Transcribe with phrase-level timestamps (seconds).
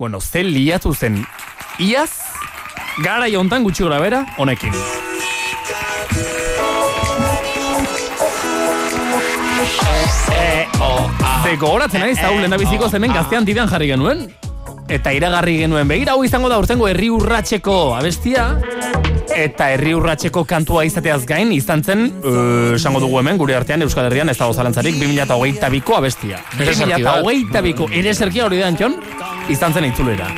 [0.00, 1.26] bueno, ze liatu zen
[1.78, 2.08] iaz,
[3.04, 4.72] gara jontan gutxi gora bera, honekin.
[11.44, 14.30] Ze gogoratzen ari, zau lehen biziko zemen gaztean didan jarri genuen.
[14.88, 18.54] Eta iragarri genuen, begira hau izango da urtengo herri urratxeko abestia.
[19.36, 24.08] Eta herri urratxeko kantua izateaz gain, izan zen, uh, esango dugu hemen, gure artean, Euskal
[24.08, 26.40] Herrian, ez dago zalantzarik, 2008 biko abestia.
[26.58, 27.20] Ere zerki bat.
[27.22, 28.96] 2008 biko, ere zerkia hori da entxon,
[29.50, 30.28] izan zen itzulera.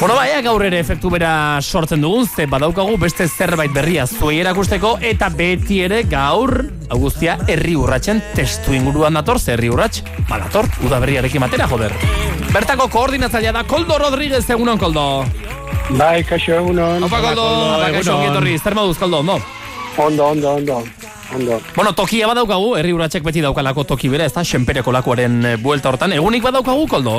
[0.00, 4.96] Bueno, baina gaur ere efektu bera sortzen dugun, ze badaukagu beste zerbait berria zuei erakusteko,
[4.98, 6.56] eta beti ere gaur,
[6.90, 11.94] augustia, herri urratxen testu inguruan dator, ze herri urratx, badator, udaberriarekin batera, joder.
[12.50, 15.06] Bertako koordinatzailea da Koldo Rodríguez, egunon, Koldo.
[15.94, 17.06] Bai, kaixo egunon.
[17.06, 17.46] Opa, Koldo,
[17.76, 19.38] Opa, kaixo, ongi etorri, zer moduz, Koldo, ondo?
[20.02, 20.82] Ondo, ondo, ondo.
[21.34, 21.60] Ondo.
[21.74, 25.90] Bueno, tokia badaukagu, herri urratxek beti daukalako toki bera, ez da, senpereko lakuaren eh, buelta
[25.90, 27.14] hortan, egunik badaukagu, Koldo?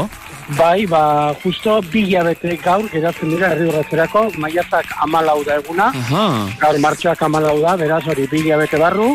[0.58, 6.26] Bai, ba, justo bi hilabete gaur geratzen dira herri urratzerako, maiatzak amalau da eguna, Aha.
[6.60, 9.14] gaur martxoak amalau da, beraz hori bi hilabete barru,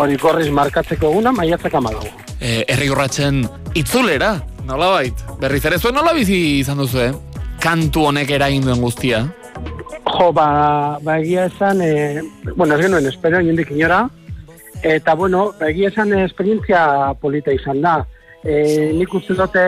[0.00, 2.06] hori gorriz markatzeko eguna, maiatzak amalau.
[2.40, 3.44] E, herri urratzen
[3.78, 4.34] itzulera,
[4.66, 5.24] nola bait.
[5.40, 7.12] Berriz ere zuen nola bizi izan duzu, eh?
[7.62, 9.24] Kantu honek eragin duen guztia.
[10.14, 12.22] Jo, ba, ba egia esan, e,
[12.54, 14.04] bueno, ez genuen espero, inondik inora,
[14.84, 17.98] eta bueno, egia esan esperientzia polita izan da.
[18.44, 19.62] E, nik uste dute,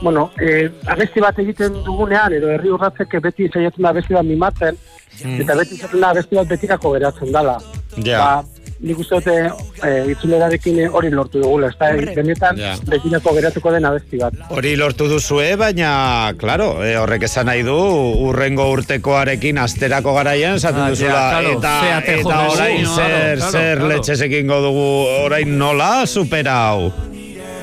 [0.00, 4.78] bueno, e, abesti bat egiten dugunean, edo herri urratzek beti saiatzen da abesti bat mimatzen,
[5.40, 7.56] eta beti izaten da abesti bat betirako geratzen dala.
[8.06, 8.20] Ja.
[8.20, 9.34] Ba, nik uste dute
[9.86, 12.74] e, itzulerarekin hori lortu dugula, ez da, benetan Ja.
[12.84, 14.34] betirako geratuko den abesti bat.
[14.50, 17.76] Hori lortu duzue, baina, claro, eh, horrek esan nahi du,
[18.28, 23.38] urrengo urtekoarekin asterako garaian, esaten Ah, duzula, ja, claro, eta, zeate eta orain dugu, zer,
[23.38, 23.88] claro, zer claro.
[23.94, 24.86] letxesekingo dugu,
[25.24, 26.92] orain nola superau.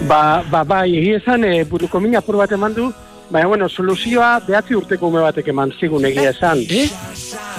[0.08, 2.89] Ba, ba, bai, egia esan, e, buruko min apur bat eman du,
[3.30, 6.59] baina, bueno, soluzioa behatzi urteko ume batek eman zigun egia esan.
[6.70, 6.89] Eh?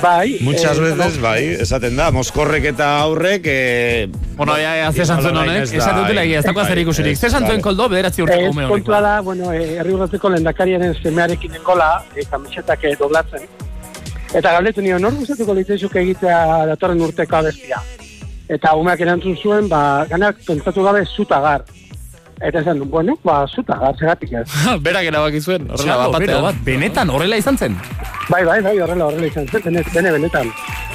[0.05, 0.37] Bai.
[0.45, 5.33] Muchas eh, veces, bai, esaten da, moskorrek eta aurrek, eh, Bueno, ja, ja, ze santzuen
[5.33, 7.13] Igual orain honek, esan dutela egia, ez bai, dagoa zer ikusirik.
[7.17, 7.63] ez, Ze santzuen vale.
[7.63, 8.73] koldo, bederatzi urteko Ez ume honek.
[8.75, 13.47] kontua da, bueno, eh, herri urrateko lehendakariaren semearekin engola, e, kamisetak eh, doblatzen.
[14.35, 17.81] Eta galdetu nio, nor gustatuko litzaizuk egitea datorren urteko abestia.
[18.49, 21.65] Eta umeak erantzun zuen, ba, ganak pentsatu gabe zutagar.
[22.43, 24.49] Eta esan du, bueno, ba, zutagar, segatik ez.
[24.85, 26.43] Berak erabaki zuen, horrela bat batean.
[26.51, 27.79] bat, benetan horrela izan zen.
[28.29, 30.51] Bai, bai, bai, horrela, horrela izan zen, bene, bene, benetan.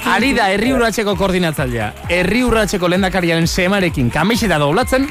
[0.10, 1.92] Ari da herri urratxeko koordinatzailea.
[2.10, 5.06] Herri urratxeko lehendakariaren semarekin kamiseta doblatzen,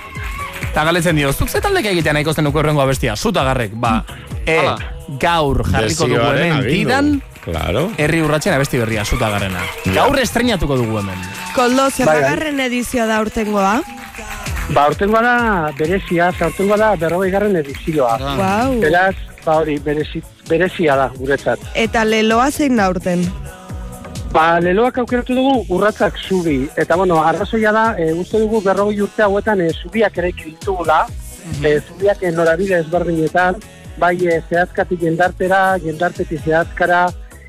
[0.70, 4.00] eta galetzen dio, zuk ze taldek egitea nahiko zen nuko errengo abestia, zutagarrek, ba,
[4.44, 4.76] e, Hala.
[5.20, 7.12] gaur jarriko dugu hemen didan,
[7.44, 7.86] Claro.
[7.96, 9.62] herri urratxen abesti berria, zutagarrena.
[9.94, 11.22] Gaur estrenatuko dugu hemen.
[11.54, 13.78] Koldo, Bai, zerragarren edizioa da urtengoa.
[14.68, 15.36] Ba, urtengoa da
[15.78, 18.18] berezia, za urtengoa da berrogei garren edizioa.
[18.20, 18.74] Wow.
[18.82, 19.14] Beraz,
[19.44, 21.62] ba hori, berezi, berezia da, guretzat.
[21.74, 23.24] Eta leloa zein da urten.
[24.34, 26.58] Ba, leloak aukeratu dugu urratzak zubi.
[26.76, 31.06] Eta, bueno, arrazoia da, e, uste dugu berrogei urte hauetan e, zubiak ere ditugula,
[31.64, 33.56] e, zubiak e, norabide ezberdinetan,
[33.96, 37.06] bai e, zehazkatik jendartera, jendartetik zehazkara,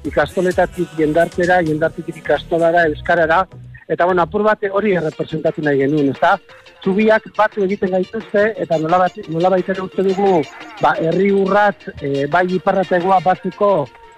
[0.07, 3.43] ikastoletatik jendartera, jendartetik ikastolara, euskarara,
[3.89, 6.37] eta, bueno, apur bat hori errepresentatu nahi genuen, ezta?
[6.83, 10.43] Zubiak batu egiten gaituzte, eta nolabait, nolabait ere uste dugu,
[10.79, 13.71] ba, herri urrat, e, bai iparrategoa batzeko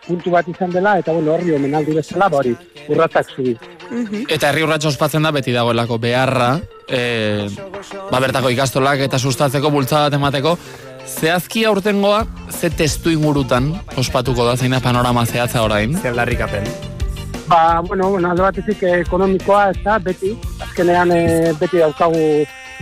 [0.05, 2.53] puntu bat izan dela, eta bueno, horri omenaldi bezala, ba hori,
[2.89, 3.55] urratzak zubi.
[4.27, 6.53] Eta herri urratx ospatzen da beti dagoelako beharra,
[6.87, 7.47] e,
[8.11, 10.55] ba bertako ikastolak eta sustatzeko bultzada bat emateko,
[11.07, 15.97] zehazki aurtengoa, ze testu ingurutan ospatuko da, zeina panorama zehatza orain.
[16.01, 16.90] Zer larrikapen.
[17.51, 20.29] Ba, bueno, alde batetik eh, ekonomikoa, ez da, beti,
[20.63, 22.21] azkenean eh, beti daukagu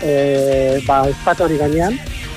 [0.06, 1.96] eh, ba, espat hori gainean,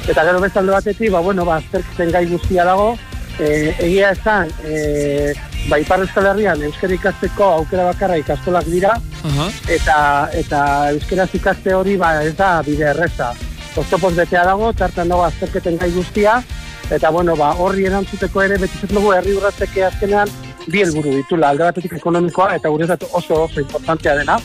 [0.08, 2.94] eta gero beste alde batetik, ba, bueno, ba, azterketen gai guztia dago,
[3.36, 5.34] eh, egia esan, eh,
[5.68, 8.94] ba, Ipar Euskal Herrian euskara ikasteko aukera bakarra ikastolak dira,
[9.28, 9.50] Aha.
[9.76, 9.98] eta
[10.32, 10.62] eta
[10.94, 13.34] euskeraz ikaste hori ba ez da bide erreza.
[13.76, 16.40] Oztopoz betea dago, tartan dago azterketen gai guztia,
[16.88, 20.32] eta bueno, ba, horri erantzuteko ere beti zaten dugu herri urratzeke azkenean
[20.66, 24.38] bi helburu ditula, alde batetik ekonomikoa, eta guretzat oso oso importantea dena,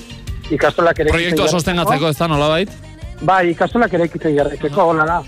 [0.51, 2.71] ikastolak ere Proiektua sostengatzeko, ez da, nolabait?
[3.27, 5.19] Bai, ikastolak ere egiten jarraiteko, hola da.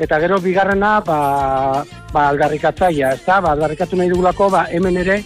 [0.00, 3.40] Eta gero bigarrena, ba, ba aldarrikatzaia, ez da?
[3.44, 5.20] Ba, aldarrikatu nahi dugulako, ba, hemen ere,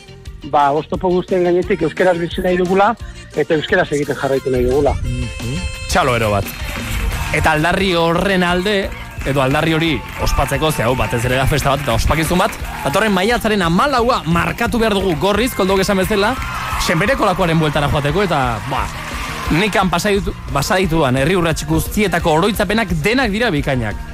[0.53, 2.93] ba, oztopo guztien gainetik euskeraz bizi nahi dugula,
[3.35, 4.94] eta euskeraz egiten jarraitu nahi dugula.
[5.88, 6.49] Txalo ero bat.
[7.37, 8.76] Eta aldarri horren alde,
[9.29, 9.91] edo aldarri hori
[10.25, 12.55] ospatzeko, ze hau batez ere da festa bat, eta ospakizun bat,
[12.85, 16.35] datorren maiatzaren amalaua markatu behar dugu gorriz, koldok esan bezala,
[16.87, 18.41] senbereko lakoaren bueltara joateko, eta,
[18.71, 18.87] ba,
[19.59, 24.07] nikan pasaditu, basadituan herri urratx guztietako oroitzapenak denak dira bikainak.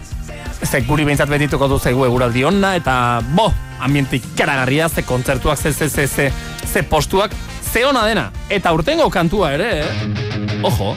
[0.64, 3.50] Ze guri behintzat betituko du zaigu eguraldi onna, eta bo,
[3.84, 6.30] ambientik karagarria, ze kontzertuak, ze, ze, ze, ze,
[6.64, 7.34] ze postuak,
[7.72, 8.30] ze ona dena.
[8.48, 10.62] Eta urtengo kantua ere, eh?
[10.62, 10.94] Ojo,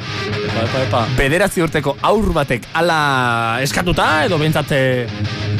[0.57, 0.99] Epa, epa, epa.
[1.13, 5.05] bederatzi urteko aur batek ala eskatuta, edo behintzat eh,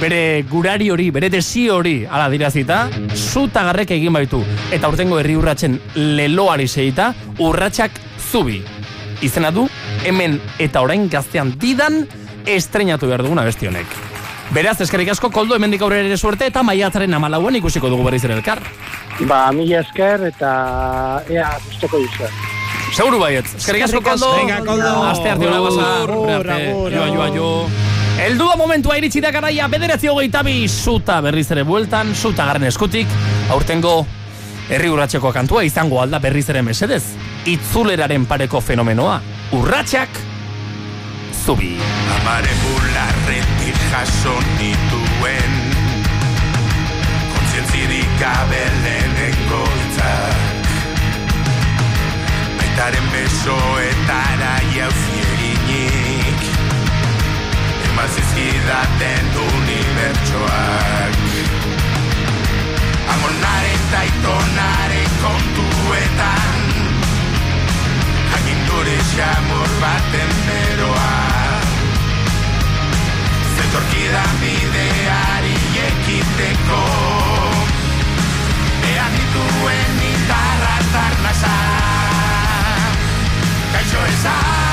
[0.01, 4.41] bere gurari hori, bere desi hori ala dirazita, zuta garrek egin baitu.
[4.73, 5.77] Eta urtengo herri urratzen
[6.17, 8.01] leloari seita, urratsak
[8.31, 8.63] zubi.
[9.21, 9.67] Izena du,
[10.05, 12.05] hemen eta orain gaztean didan,
[12.49, 13.97] estrenatu behar duguna besti honek.
[14.55, 18.39] Beraz, eskerrik asko, koldo hemendik aurrera ere suerte, eta maiatzaren amalauan ikusiko dugu berriz ere
[18.39, 18.63] elkar.
[19.29, 20.53] Ba, mila esker eta
[21.29, 22.56] ea gustoko duzue.
[22.97, 23.51] Seguru baietz.
[23.59, 24.31] Eskerrik asko, koldo.
[24.39, 24.91] Venga, Koldo.
[25.05, 25.75] Aste arte hona agur,
[26.17, 27.35] joa, joa, agur.
[27.35, 27.49] jo.
[28.25, 32.65] Eldu da momentua iritsi da garaia bederatzi hogeita bi suta berriz ere bueltan, suta garren
[32.71, 33.11] eskutik,
[33.53, 33.99] aurtengo
[34.73, 37.03] herri urratxeko kantua izango alda berriz ere mesedez.
[37.45, 39.19] Itzuleraren pareko fenomenoa,
[39.53, 40.17] urratxak
[41.45, 41.75] zubi.
[42.17, 45.55] Amare bularretik jaso nituen
[47.37, 50.46] Kontzientzirik gabe lehenengo hitzak
[52.77, 56.41] Baitaren besoetara jauzi eginik
[57.87, 61.15] Eman zizkidaten unibertsoak.
[63.13, 66.59] Amonaren eta itonaren kontuetan.
[68.37, 71.15] Agindure xamur baten beroa.
[73.55, 75.57] Zetorkidan bideari
[75.87, 76.83] ekiteko.
[78.93, 81.76] Ean dituen indarra tarnasa
[83.87, 84.66] Kaixo esani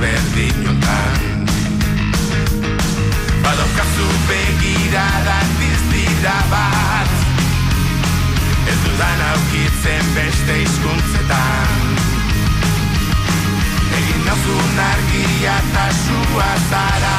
[0.00, 1.46] ezberdinotan
[3.44, 7.12] Badaukazu begirada diztira bat.
[8.70, 11.76] Ez dudan aukitzen beste hizkuntzetan.
[14.00, 17.09] Egin nauzun argia eta sua zara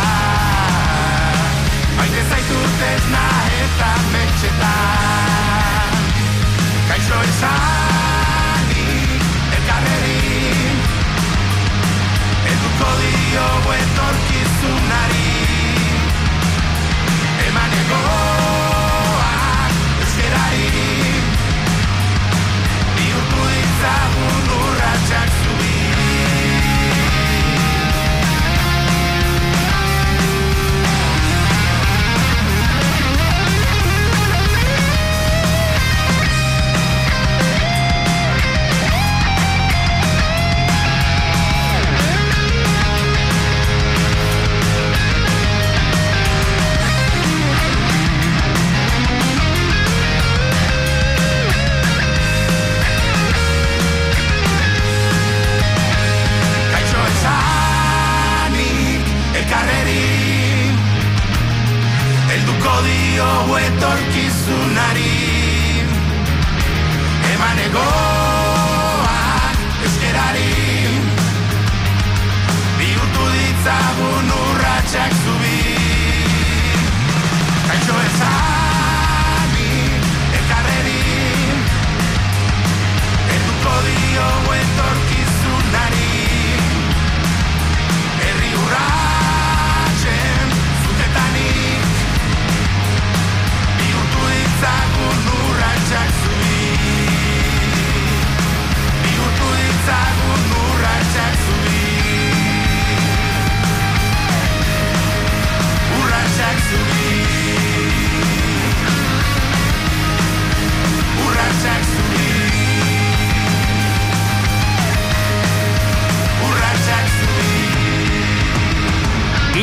[64.42, 65.11] etorkizunari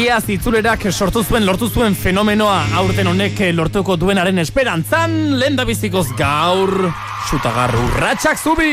[0.08, 6.06] Iaz itzulerak sortu zuen, lortu zuen fenomenoa aurten honek lortuko duenaren esperantzan, lehen da bizikoz
[6.16, 6.72] gaur,
[7.28, 8.72] sutagar urratxak zubi!